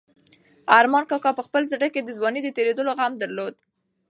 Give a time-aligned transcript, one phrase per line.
[0.79, 3.55] ارمان کاکا په خپل زړه کې د ځوانۍ د تېرېدو غم درلود.